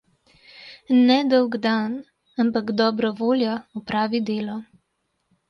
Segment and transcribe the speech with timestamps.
[1.09, 1.93] Ne dolg dan,
[2.45, 3.53] ampak dobra volja
[3.83, 4.59] opravi delo.